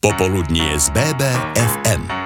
[0.00, 2.19] Popoludnie z BBFM.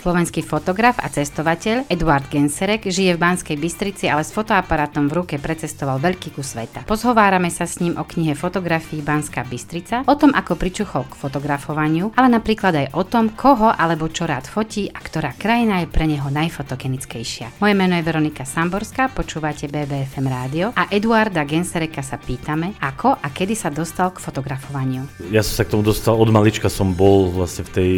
[0.00, 5.36] Slovenský fotograf a cestovateľ Eduard Genserek žije v Banskej Bystrici, ale s fotoaparátom v ruke
[5.36, 6.88] precestoval veľký kus sveta.
[6.88, 12.16] Pozhovárame sa s ním o knihe fotografií Banská Bystrica, o tom, ako pričuchol k fotografovaniu,
[12.16, 16.08] ale napríklad aj o tom, koho alebo čo rád fotí a ktorá krajina je pre
[16.08, 17.60] neho najfotogenickejšia.
[17.60, 23.28] Moje meno je Veronika Samborská, počúvate BBFM rádio a Eduarda Gensereka sa pýtame, ako a
[23.28, 25.04] kedy sa dostal k fotografovaniu.
[25.28, 27.92] Ja som sa k tomu dostal, od malička som bol vlastne v tej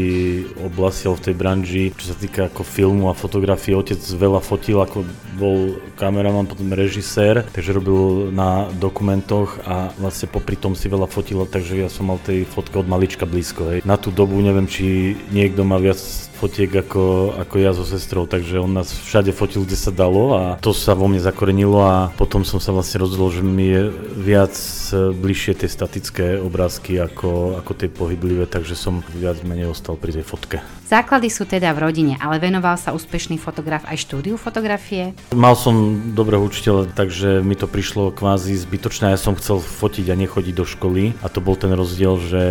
[0.67, 5.05] oblasti, v tej branži čo sa týka ako filmu a fotografie, otec veľa fotil, ako
[5.37, 11.45] bol kameraman, potom režisér, takže robil na dokumentoch a vlastne popri tom si veľa fotil,
[11.45, 13.77] takže ja som mal tej fotke od malička blízko.
[13.77, 13.79] Hej.
[13.85, 15.99] Na tú dobu neviem, či niekto má viac
[16.43, 20.43] fotiek ako, ako ja so sestrou, takže on nás všade fotil, kde sa dalo a
[20.59, 24.59] to sa vo mne zakorenilo a potom som sa vlastne rozhodol, že mi je viac
[24.93, 30.27] bližšie tie statické obrázky ako, ako tie pohyblivé, takže som viac menej ostal pri tej
[30.27, 30.59] fotke.
[30.91, 35.17] Základy sú teda v rodine, ale venoval sa úspešný fotograf aj štúdiu fotografie?
[35.33, 39.15] Mal som dobrého učiteľa, takže mi to prišlo kvázi zbytočné.
[39.15, 42.43] Ja som chcel fotiť a nechodiť do školy a to bol ten rozdiel, že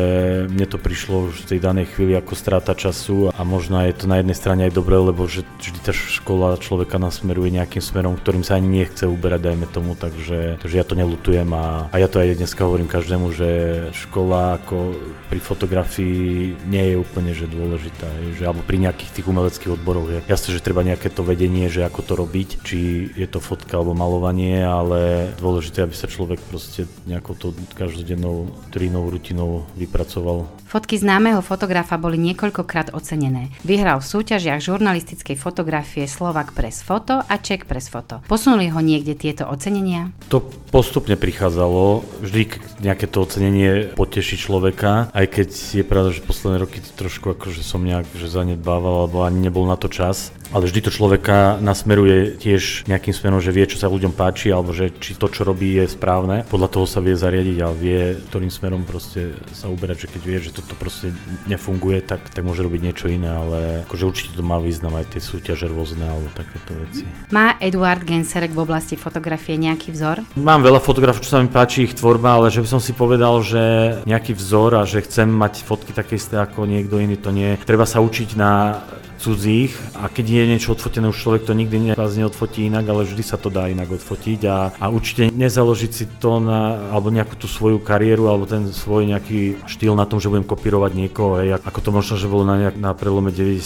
[0.49, 4.05] mne to prišlo už v tej danej chvíli ako stráta času a možno je to
[4.05, 8.43] na jednej strane aj dobré, lebo že vždy tá škola človeka nasmeruje nejakým smerom, ktorým
[8.45, 12.21] sa ani nechce uberať, dajme tomu, takže, takže ja to nelutujem a, a ja to
[12.21, 13.49] aj dneska hovorím každému, že
[13.95, 14.95] škola ako
[15.31, 20.19] pri fotografii nie je úplne že dôležitá, že, alebo pri nejakých tých umeleckých odboroch je
[20.27, 23.95] jasné, že treba nejaké to vedenie, že ako to robiť, či je to fotka alebo
[23.95, 30.47] malovanie, ale dôležité, aby sa človek proste nejakou to každodennou trinou, rutinou vypracoval.
[30.71, 33.51] Fotky známeho fotografa boli niekoľkokrát ocenené.
[33.71, 38.19] Vyhral v súťažiach žurnalistickej fotografie Slovak Press Foto a Czech Press Foto.
[38.27, 40.11] Posunuli ho niekde tieto ocenenia?
[40.27, 40.43] To
[40.75, 42.03] postupne prichádzalo.
[42.19, 42.51] Vždy
[42.83, 47.79] nejaké to ocenenie poteší človeka, aj keď je pravda, že posledné roky trošku akože som
[47.79, 52.85] nejak že zanedbával, alebo ani nebol na to čas ale vždy to človeka nasmeruje tiež
[52.87, 55.87] nejakým smerom, že vie, čo sa ľuďom páči, alebo že či to, čo robí, je
[55.87, 56.43] správne.
[56.51, 60.37] Podľa toho sa vie zariadiť a vie, ktorým smerom proste sa uberať, že keď vie,
[60.43, 61.15] že toto proste
[61.47, 65.21] nefunguje, tak, tak môže robiť niečo iné, ale akože určite to má význam aj tie
[65.23, 67.07] súťaže rôzne alebo takéto veci.
[67.31, 70.27] Má Eduard Genserek v oblasti fotografie nejaký vzor?
[70.35, 73.39] Mám veľa fotografov, čo sa mi páči ich tvorba, ale že by som si povedal,
[73.39, 73.63] že
[74.03, 77.55] nejaký vzor a že chcem mať fotky také isté ako niekto iný, to nie.
[77.63, 78.81] Treba sa učiť na
[79.21, 83.21] cudzích a keď je niečo odfotené, už človek to nikdy vás neodfotí inak, ale vždy
[83.21, 87.45] sa to dá inak odfotiť a, a určite nezaložiť si to na, alebo nejakú tú
[87.45, 91.79] svoju kariéru alebo ten svoj nejaký štýl na tom, že budem kopírovať niekoho, hej, ako
[91.79, 93.61] to možno, že bolo na, nejak, na prelome 90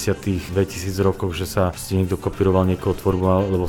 [0.52, 3.66] 2000 rokoch, že sa ste niekto kopíroval niekoho tvorbu, lebo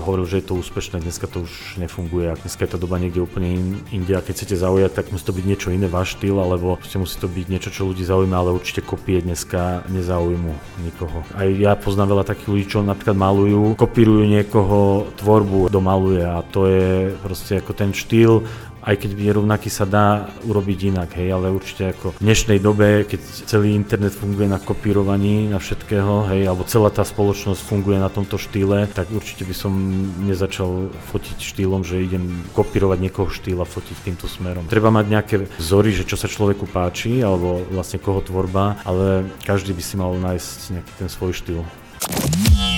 [0.00, 3.20] hovoril, že je to úspešné, dneska to už nefunguje, a dneska je tá doba niekde
[3.20, 6.38] úplne in, inde a keď chcete zaujať, tak musí to byť niečo iné, váš štýl,
[6.38, 10.52] alebo musí to byť niečo, čo ľudí zaujíma, ale určite kopie dneska nezaujímu
[10.86, 11.25] nikoho.
[11.34, 16.70] Aj ja poznám veľa takých ľudí, čo napríklad malujú, kopírujú niekoho tvorbu, domaluje a to
[16.70, 18.46] je proste ako ten štýl
[18.86, 23.02] aj keď je rovnaký, sa dá urobiť inak, hej, ale určite ako v dnešnej dobe,
[23.02, 23.18] keď
[23.50, 28.38] celý internet funguje na kopírovaní, na všetkého, hej, alebo celá tá spoločnosť funguje na tomto
[28.38, 29.74] štýle, tak určite by som
[30.22, 34.70] nezačal fotiť štýlom, že idem kopírovať niekoho štýl a fotiť týmto smerom.
[34.70, 39.74] Treba mať nejaké vzory, že čo sa človeku páči, alebo vlastne koho tvorba, ale každý
[39.74, 41.60] by si mal nájsť nejaký ten svoj štýl.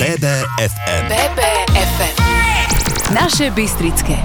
[0.00, 1.04] BBFM.
[1.12, 2.16] BBFM.
[3.12, 4.16] Naše Bystrické.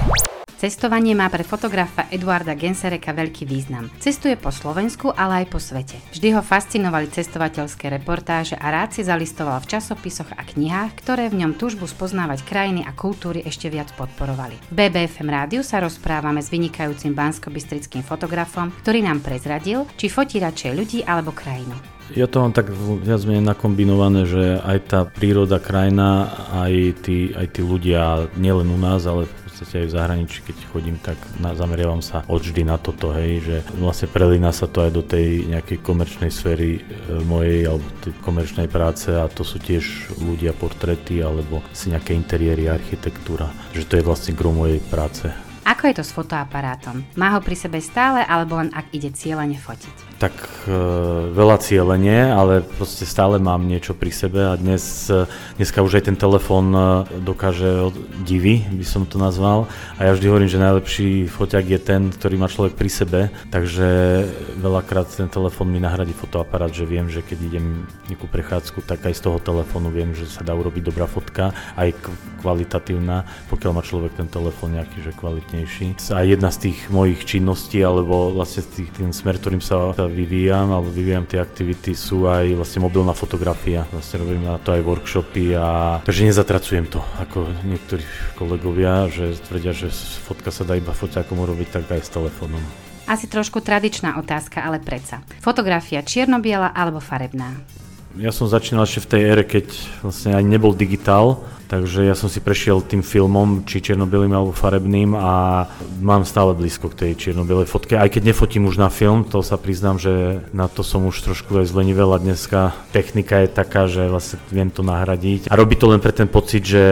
[0.54, 3.90] Cestovanie má pre fotografa Eduarda Gensereka veľký význam.
[3.98, 5.98] Cestuje po Slovensku, ale aj po svete.
[6.14, 11.42] Vždy ho fascinovali cestovateľské reportáže a rád si zalistoval v časopisoch a knihách, ktoré v
[11.42, 14.54] ňom túžbu spoznávať krajiny a kultúry ešte viac podporovali.
[14.70, 20.70] V BBFM rádiu sa rozprávame s vynikajúcim bansko-bystrickým fotografom, ktorý nám prezradil, či fotí radšej
[20.70, 21.74] ľudí alebo krajinu.
[22.12, 22.68] Ja to mám tak
[23.00, 28.76] viac menej nakombinované, že aj tá príroda, krajina, aj tí, aj tí ľudia, nielen u
[28.76, 33.14] nás, ale podstate aj v zahraničí, keď chodím, tak na, zameriavam sa odvždy na toto,
[33.14, 37.86] hej, že vlastne prelína sa to aj do tej nejakej komerčnej sféry e, mojej alebo
[38.02, 43.86] tej komerčnej práce a to sú tiež ľudia, portrety alebo si nejaké interiéry, architektúra, že
[43.86, 45.30] to je vlastne gro mojej práce.
[45.64, 47.06] Ako je to s fotoaparátom?
[47.14, 50.13] Má ho pri sebe stále alebo len ak ide cieľene fotiť?
[50.18, 50.34] Tak
[50.64, 50.72] e,
[51.34, 55.26] veľa cieľenie, ale proste stále mám niečo pri sebe a dnes, e,
[55.58, 56.80] dneska už aj ten telefón e,
[57.22, 57.90] dokáže
[58.22, 59.66] divy, by som to nazval.
[59.98, 63.20] A ja vždy hovorím, že najlepší foťak je ten, ktorý má človek pri sebe,
[63.50, 63.86] takže
[64.62, 67.66] veľakrát ten telefón mi nahradí fotoaparát, že viem, že keď idem
[68.06, 71.90] nejakú prechádzku, tak aj z toho telefónu viem, že sa dá urobiť dobrá fotka, aj
[72.44, 76.12] kvalitatívna, pokiaľ má človek ten telefón nejaký, že kvalitnejší.
[76.14, 80.88] A jedna z tých mojich činností, alebo vlastne tých, ten smer, ktorým sa vyvíjam, alebo
[80.90, 83.84] vyvíjam tej aktivity sú aj vlastne mobilná fotografia.
[83.90, 88.04] Vlastne robím na to aj workshopy a takže nezatracujem to, ako niektorí
[88.38, 89.88] kolegovia, že tvrdia, že
[90.24, 92.60] fotka sa dá iba foťákom urobiť, tak aj s telefónom.
[93.04, 95.20] Asi trošku tradičná otázka, ale predsa.
[95.44, 97.52] Fotografia čierno-biela alebo farebná?
[98.14, 99.66] Ja som začínal ešte v tej ére, keď
[100.00, 105.16] vlastne aj nebol digitál, Takže ja som si prešiel tým filmom, či černobylým alebo farebným
[105.16, 105.64] a
[106.00, 107.96] mám stále blízko k tej čiernobielej fotke.
[107.96, 111.56] Aj keď nefotím už na film, to sa priznám, že na to som už trošku
[111.60, 115.48] aj zlenivel a dneska technika je taká, že vlastne viem to nahradiť.
[115.48, 116.82] A robí to len pre ten pocit, že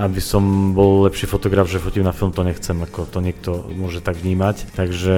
[0.00, 4.00] aby som bol lepší fotograf, že fotím na film, to nechcem, ako to niekto môže
[4.00, 4.72] tak vnímať.
[4.72, 5.16] Takže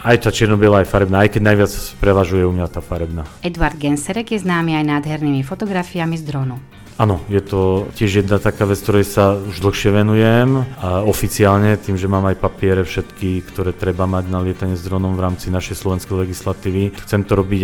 [0.00, 3.26] aj tá čiernobiela, aj farebná, aj keď najviac prevažuje u mňa tá farebná.
[3.42, 6.81] Edward Genserek je známy aj nádhernými fotografiami z dronu.
[7.02, 11.98] Áno, je to tiež jedna taká vec, ktorej sa už dlhšie venujem a oficiálne tým,
[11.98, 15.82] že mám aj papiere všetky, ktoré treba mať na lietanie s dronom v rámci našej
[15.82, 16.94] slovenskej legislatívy.
[17.02, 17.62] Chcem to robiť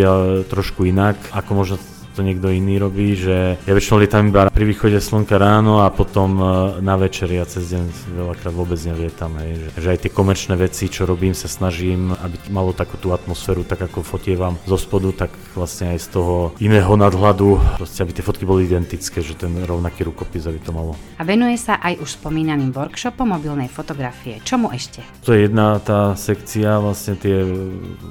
[0.51, 1.79] trošku inak, ako možno
[2.19, 6.35] to niekto iný robí, že ja väčšinou lietam iba pri východe slnka ráno a potom
[6.35, 6.45] e,
[6.83, 9.39] na večer ja cez deň veľakrát vôbec nevietam.
[9.39, 9.55] Hej.
[9.55, 13.63] Že, že aj tie komerčné veci, čo robím, sa snažím, aby malo takú tú atmosféru,
[13.63, 18.27] tak ako fotievam zo spodu, tak vlastne aj z toho iného nadhľadu, proste aby tie
[18.27, 20.99] fotky boli identické, že ten rovnaký rukopis, aby to malo.
[21.19, 24.43] A venuje sa aj už spomínaným workshopom mobilnej fotografie.
[24.43, 25.07] Čomu ešte?
[25.23, 27.47] To je jedna tá sekcia, vlastne tie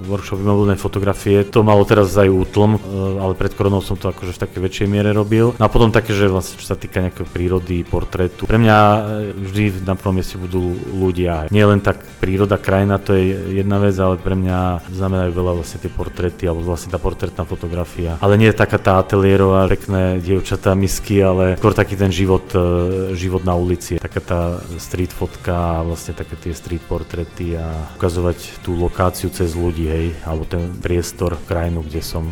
[0.08, 1.44] workshopy mobilnej fotografie.
[1.52, 4.88] To malo teraz aj útlm, e, ale pred koronou som to akože v takej väčšej
[4.88, 5.58] miere robil.
[5.58, 8.46] No a potom také, že vlastne čo sa týka nejakej prírody, portrétu.
[8.46, 9.00] Pre mňa e,
[9.34, 11.50] vždy na prvom mieste budú ľudia.
[11.50, 15.82] Nie len tak príroda, krajina, to je jedna vec, ale pre mňa znamenajú veľa vlastne
[15.82, 18.22] tie portréty, alebo vlastne tá portrétna fotografia.
[18.22, 23.14] Ale nie je taká tá ateliérová, pekné dievčatá misky, ale skôr taký ten život, e,
[23.18, 23.98] život na ulici.
[23.98, 24.42] Taká tá
[24.78, 30.08] street fotka a vlastne také tie street portréty a ukazovať tú lokáciu cez ľudí, hej,
[30.28, 32.28] alebo ten priestor, krajinu, kde som.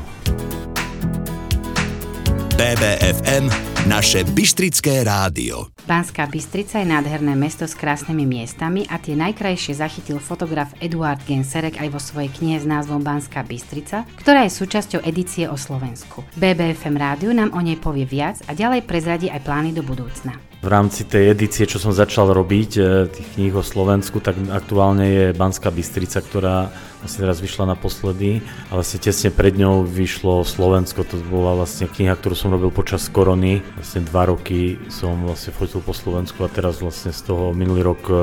[2.65, 3.49] BBFM,
[3.85, 5.74] naše Bystrické rádio.
[5.85, 11.77] Banská Bystrica je nádherné mesto s krásnymi miestami a tie najkrajšie zachytil fotograf Eduard Genserek
[11.77, 16.25] aj vo svojej knihe s názvom Banská Bystrica, ktorá je súčasťou edície o Slovensku.
[16.41, 20.33] BBFM rádiu nám o nej povie viac a ďalej prezradí aj plány do budúcna.
[20.65, 25.05] V rámci tej edície, čo som začal robiť, e, tých kníh o Slovensku, tak aktuálne
[25.05, 26.73] je Banská Bystrica, ktorá
[27.05, 28.41] vlastne teraz vyšla naposledy
[28.73, 33.05] a vlastne tesne pred ňou vyšlo Slovensko, to bola vlastne kniha, ktorú som robil počas
[33.13, 37.81] korony, vlastne dva roky som vlastne fotil po Slovensku a teraz vlastne z toho minulý
[37.81, 38.15] rok e,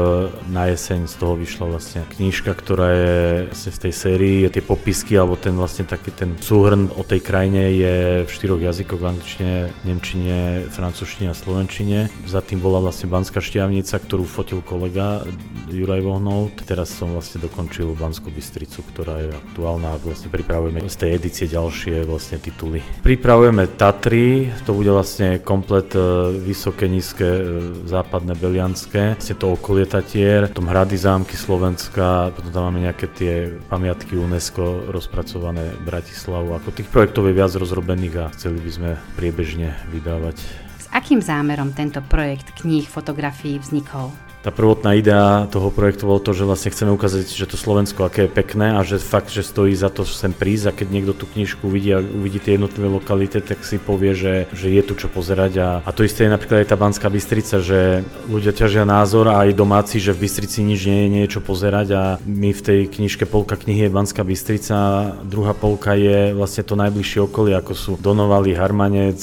[0.52, 3.16] na jeseň z toho vyšla vlastne knižka, ktorá je
[3.50, 7.74] vlastne v tej sérii, tie popisky alebo ten vlastne taký ten súhrn o tej krajine
[7.74, 10.38] je v štyroch jazykoch, v angličtine, nemčine,
[10.70, 12.06] francúzštine a slovenčine.
[12.30, 15.26] Za tým bola vlastne Banská šťavnica, ktorú fotil kolega
[15.72, 16.54] Juraj Vohnov.
[16.62, 21.46] Teraz som vlastne dokončil Banskú Bystricu ktorá je aktuálna a vlastne pripravujeme z tej edície
[21.48, 22.84] ďalšie vlastne tituly.
[23.00, 27.41] Pripravujeme Tatry, to bude vlastne komplet e, vysoké, nízke,
[27.86, 33.34] západné, belianské, vlastne to okolie Tatier, tom hrady, zámky Slovenska, potom tam máme nejaké tie
[33.68, 36.56] pamiatky UNESCO rozpracované Bratislavu.
[36.56, 40.40] Ako tých projektov je viac rozrobených a chceli by sme priebežne vydávať.
[40.82, 44.10] S akým zámerom tento projekt kníh, fotografií vznikol?
[44.42, 48.26] Tá prvotná idea toho projektu bolo to, že vlastne chceme ukázať, že to Slovensko aké
[48.26, 51.30] je pekné a že fakt, že stojí za to sem prísť a keď niekto tú
[51.30, 55.06] knižku uvidí a uvidí tie jednotlivé lokality, tak si povie, že, že je tu čo
[55.06, 59.30] pozerať a, a to isté je napríklad aj tá Banská Bystrica, že ľudia ťažia názor
[59.30, 62.50] a aj domáci, že v Bystrici nič nie je, nie je čo pozerať a my
[62.50, 65.14] v tej knižke polka knihy je Banská Bystrica.
[65.22, 69.22] Druhá polka je vlastne to najbližšie okolie, ako sú Donovali, Harmanec,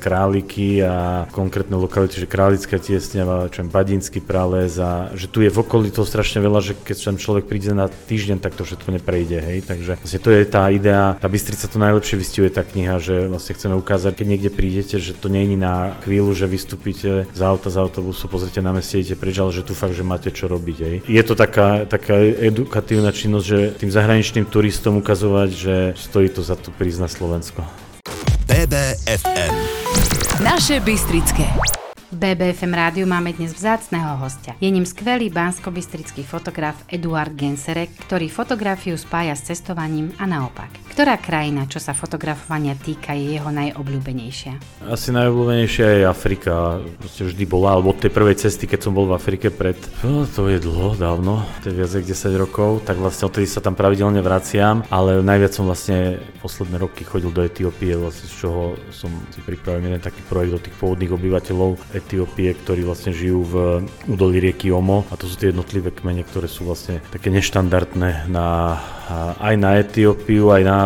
[0.00, 5.50] Králiky a konkrétne lokality, že Králická tiesňava, čo Badinský prál les a že tu je
[5.50, 8.94] v okolí toho strašne veľa, že keď sem človek príde na týždeň, tak to všetko
[9.00, 13.02] neprejde, hej, takže vlastne to je tá idea, tá Bystrica to najlepšie vystihuje tá kniha,
[13.02, 17.26] že vlastne chceme ukázať, keď niekde prídete, že to nie je na chvíľu, že vystúpite
[17.26, 20.30] z auta, z autobusu, pozrite na meste, idete preč, ale že tu fakt, že máte
[20.30, 20.96] čo robiť, hej.
[21.10, 26.54] Je to taká, taká edukatívna činnosť, že tým zahraničným turistom ukazovať, že stojí to za
[26.54, 27.60] to prísť na Slovensko.
[28.44, 29.54] BBFM
[30.44, 31.73] Naše Bystrické.
[32.14, 34.54] BBFM rádiu máme dnes vzácného hostia.
[34.62, 35.74] Je ním skvelý bansko
[36.22, 40.70] fotograf Eduard Genserek, ktorý fotografiu spája s cestovaním a naopak.
[40.94, 44.86] Ktorá krajina, čo sa fotografovania týka, je jeho najobľúbenejšia?
[44.86, 46.78] Asi najobľúbenejšia je Afrika.
[47.02, 49.74] Proste vždy bola, alebo od tej prvej cesty, keď som bol v Afrike pred,
[50.06, 53.58] no, to je dlho, dávno, to je viac ako 10 rokov, tak vlastne odtedy sa
[53.58, 58.78] tam pravidelne vraciam, ale najviac som vlastne posledné roky chodil do Etiópie, vlastne z čoho
[58.94, 63.54] som si pripravil jeden taký projekt do tých pôvodných obyvateľov Etiópie, ktorí vlastne žijú v
[64.06, 65.02] údolí rieky Omo.
[65.10, 68.78] A to sú tie jednotlivé kmene, ktoré sú vlastne také neštandardné na,
[69.42, 70.78] aj na Etiópiu, aj na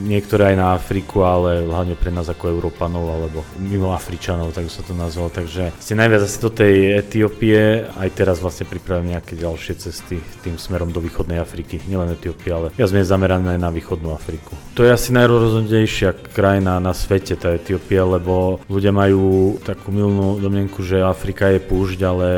[0.00, 4.80] niektoré aj na Afriku, ale hlavne pre nás ako Európanov alebo mimo Afričanov, tak sa
[4.80, 5.28] to nazval.
[5.28, 10.56] Takže ste najviac asi do tej Etiópie, aj teraz vlastne pripravím nejaké ďalšie cesty tým
[10.56, 14.56] smerom do východnej Afriky, nielen Etiópie, ale viac menej zamerané na východnú Afriku.
[14.78, 20.80] To je asi najrozhodnejšia krajina na svete, tá Etiópia, lebo ľudia majú takú milnú domienku,
[20.80, 22.28] že Afrika je púšť, ale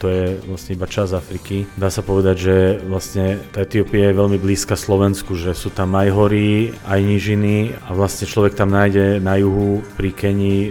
[0.00, 1.68] to je vlastne iba čas Afriky.
[1.76, 2.56] Dá sa povedať, že
[2.86, 7.94] vlastne tá Etiópia je veľmi blízka Slovensku, že sú tam aj hory, aj nížiny a
[7.94, 10.62] vlastne človek tam nájde na juhu pri Kenii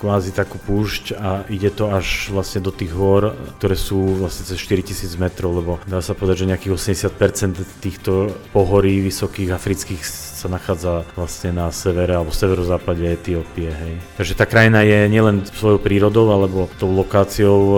[0.00, 4.56] kvázi takú púšť a ide to až vlastne do tých hôr, ktoré sú vlastne cez
[4.56, 6.74] 4000 metrov, lebo dá sa povedať, že nejakých
[7.12, 13.68] 80% týchto pohorí vysokých afrických sa nachádza vlastne na severe alebo severozápade Etiópie.
[13.68, 13.94] Hej.
[14.16, 17.76] Takže tá krajina je nielen svojou prírodou alebo tou lokáciou e,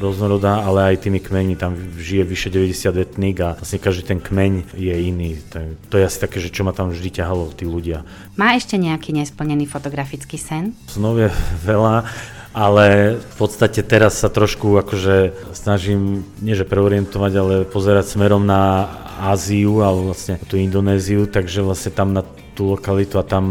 [0.00, 1.60] roznorodá, ale aj tými kmeňmi.
[1.60, 5.36] Tam žije vyše 90 etník a vlastne každý ten kmeň je iný.
[5.92, 8.00] To je asi také, že čo ma tam vždy ťahalo tí ľudia.
[8.40, 10.72] Má ešte nejaký nesplnený fotografický sen?
[10.88, 11.28] Snov je
[11.68, 12.08] veľa
[12.50, 18.90] ale v podstate teraz sa trošku akože snažím, nie že preorientovať, ale pozerať smerom na
[19.20, 22.24] Áziu a vlastne tú Indonéziu, takže vlastne tam na
[22.56, 23.44] tú lokalitu a tam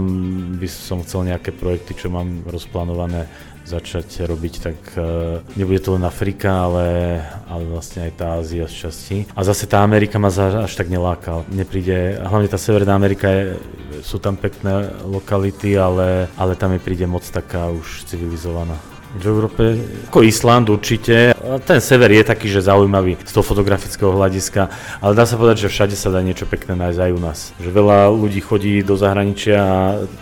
[0.58, 3.30] by som chcel nejaké projekty, čo mám rozplánované
[3.70, 8.90] začať robiť, tak uh, nebude to len Afrika, ale, ale vlastne aj tá Ázia z
[8.90, 9.18] časti.
[9.38, 11.46] A zase tá Amerika ma za, až tak neláka.
[11.54, 13.62] Nepríde, hlavne tá Severná Amerika, je,
[14.02, 18.74] sú tam pekné lokality, ale, ale tam mi príde moc taká už civilizovaná.
[19.10, 19.64] V Európe,
[20.10, 21.34] ako Island určite.
[21.58, 24.70] Ten sever je taký, že zaujímavý z toho fotografického hľadiska,
[25.02, 27.40] ale dá sa povedať, že všade sa dá niečo pekné nájsť aj u nás.
[27.58, 29.80] Že veľa ľudí chodí do zahraničia a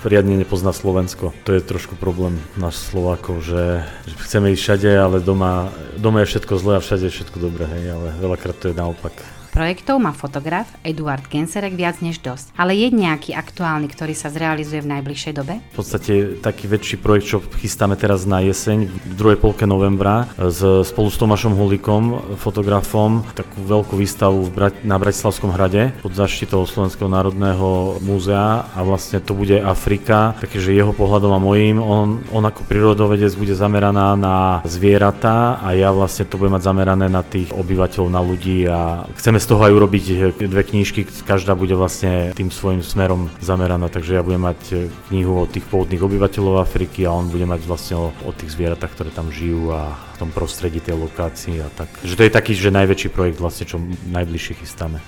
[0.07, 1.35] riadne nepozná Slovensko.
[1.43, 5.67] To je trošku problém nás Slovákov, že, že chceme ísť všade, ale doma,
[5.99, 9.36] doma je všetko zlé a všade je všetko dobré, hej, ale veľakrát to je naopak.
[9.57, 14.85] Projektov má fotograf Eduard Genserek viac než dosť, ale je nejaký aktuálny, ktorý sa zrealizuje
[14.85, 15.57] v najbližšej dobe?
[15.73, 20.61] V podstate taký väčší projekt, čo chystáme teraz na jeseň, v druhej polke novembra, s,
[20.61, 27.09] spolu s Tomášom Hulikom, fotografom, takú veľkú výstavu Brat- na Bratislavskom hrade pod zaštitou Slovenského
[27.09, 28.69] národného múzea.
[28.77, 33.57] A vlastne to bude Afrika, takže jeho pohľadom a mojím, on, on ako prírodovedec bude
[33.57, 38.69] zameraná na zvieratá a ja vlastne to budem mať zamerané na tých obyvateľov, na ľudí
[38.69, 43.31] a chceme z toho aj urobiť eh, dve knížky, každá bude vlastne tým svojim smerom
[43.39, 47.47] zameraná, takže ja budem mať eh, knihu o tých pôvodných obyvateľov Afriky a on bude
[47.47, 51.63] mať vlastne o, o tých zvieratách, ktoré tam žijú a v tom prostredí tej lokácii
[51.63, 51.87] a tak.
[52.03, 53.79] Že to je taký, že najväčší projekt vlastne, čo
[54.11, 54.99] najbližšie chystáme.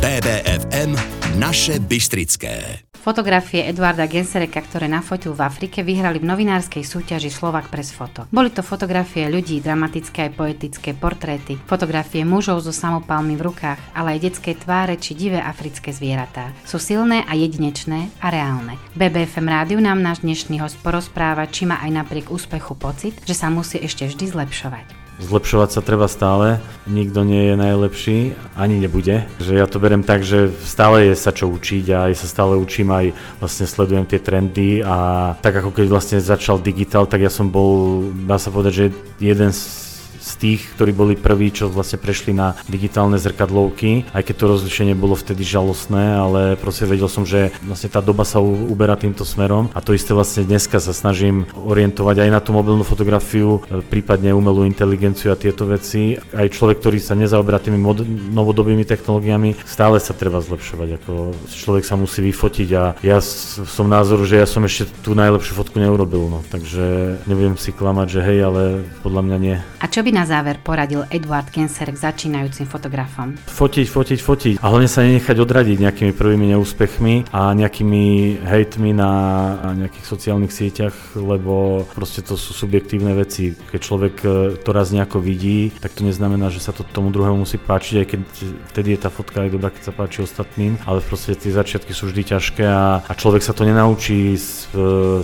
[0.00, 0.96] BBFM
[1.36, 2.93] Naše Bystrické.
[3.04, 8.24] Fotografie Eduarda Gensereka, ktoré nafotil v Afrike, vyhrali v novinárskej súťaži Slovak Press Foto.
[8.32, 14.16] Boli to fotografie ľudí, dramatické aj poetické portréty, fotografie mužov so samopalmi v rukách, ale
[14.16, 16.56] aj detské tváre či divé africké zvieratá.
[16.64, 18.80] Sú silné a jedinečné a reálne.
[18.96, 23.52] BBFM rádiu nám náš dnešný host porozpráva, či má aj napriek úspechu pocit, že sa
[23.52, 25.03] musí ešte vždy zlepšovať.
[25.14, 26.58] Zlepšovať sa treba stále,
[26.90, 28.18] nikto nie je najlepší,
[28.58, 29.22] ani nebude.
[29.38, 32.58] Že ja to berem tak, že stále je sa čo učiť a ja sa stále
[32.58, 37.30] učím aj vlastne sledujem tie trendy a tak ako keď vlastne začal digitál, tak ja
[37.30, 38.86] som bol, dá sa povedať, že
[39.22, 39.83] jeden z
[40.24, 44.96] z tých, ktorí boli prví, čo vlastne prešli na digitálne zrkadlovky, aj keď to rozlišenie
[44.96, 49.68] bolo vtedy žalostné, ale proste vedel som, že vlastne tá doba sa uberá týmto smerom
[49.76, 54.32] a to isté vlastne dneska sa snažím orientovať aj na tú mobilnú fotografiu, e, prípadne
[54.32, 56.16] umelú inteligenciu a tieto veci.
[56.32, 60.88] Aj človek, ktorý sa nezaoberá tými mod- novodobými technológiami, stále sa treba zlepšovať.
[61.04, 61.12] Ako
[61.52, 65.76] človek sa musí vyfotiť a ja som názoru, že ja som ešte tú najlepšiu fotku
[65.76, 66.40] neurobil, no.
[66.48, 68.62] takže nebudem si klamať, že hej, ale
[69.02, 69.56] podľa mňa nie.
[69.82, 73.34] A čo by na záver poradil Eduard Kenser k začínajúcim fotografom?
[73.50, 79.10] Fotiť, fotiť, fotiť a hlavne sa nenechať odradiť nejakými prvými neúspechmi a nejakými hejtmi na
[79.74, 83.58] nejakých sociálnych sieťach, lebo proste to sú subjektívne veci.
[83.58, 84.28] Keď človek e,
[84.62, 88.06] to raz nejako vidí, tak to neznamená, že sa to tomu druhému musí páčiť, aj
[88.06, 88.20] keď
[88.70, 92.06] vtedy je tá fotka aj dobrá, keď sa páči ostatným, ale proste tie začiatky sú
[92.06, 94.38] vždy ťažké a, a človek sa to nenaučí e,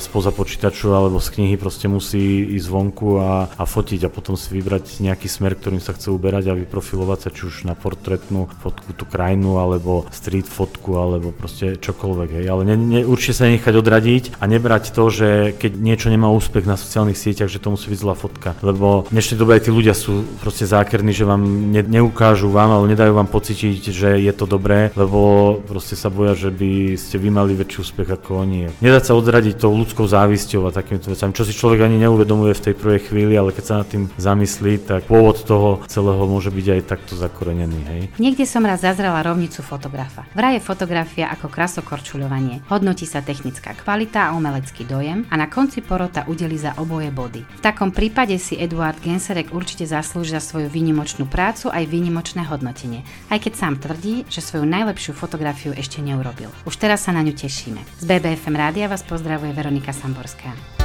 [0.02, 4.50] spoza počítaču alebo z knihy, proste musí ísť vonku a, a fotiť a potom si
[4.50, 8.48] vybrať vybrať nejaký smer, ktorým sa chce uberať a vyprofilovať sa či už na portrétnu
[8.64, 12.30] fotku, tú krajinu, alebo street fotku, alebo proste čokoľvek.
[12.40, 12.46] Hej.
[12.48, 15.28] Ale ne, ne, určite sa nechať odradiť a nebrať to, že
[15.60, 18.56] keď niečo nemá úspech na sociálnych sieťach, že to musí byť zlá fotka.
[18.64, 22.72] Lebo v dnešnej dobe aj tí ľudia sú proste zákerní, že vám ne, neukážu vám,
[22.72, 27.20] ale nedajú vám pocítiť, že je to dobré, lebo proste sa boja, že by ste
[27.20, 28.72] vy mali väčší úspech ako oni.
[28.80, 32.64] Nedať sa odradiť tou ľudskou závisťou a takýmito vecami, čo si človek ani neuvedomuje v
[32.70, 36.54] tej prvej chvíli, ale keď sa nad tým zamyslí, videli, tak pôvod toho celého môže
[36.54, 37.80] byť aj takto zakorenený.
[37.90, 38.02] Hej.
[38.22, 40.26] Niekde som raz zazrela rovnicu fotografa.
[40.38, 42.62] Vraj fotografia ako krasokorčuľovanie.
[42.70, 47.42] Hodnotí sa technická kvalita a umelecký dojem a na konci porota udeli za oboje body.
[47.42, 53.02] V takom prípade si Eduard Genserek určite zaslúži za svoju výnimočnú prácu aj výnimočné hodnotenie,
[53.32, 56.52] aj keď sám tvrdí, že svoju najlepšiu fotografiu ešte neurobil.
[56.68, 57.80] Už teraz sa na ňu tešíme.
[57.98, 60.79] Z BBFM rádia vás pozdravuje Veronika Samborská.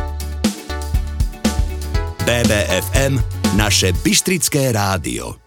[2.25, 3.21] BBFM,
[3.57, 5.44] naše Bystrické rádio.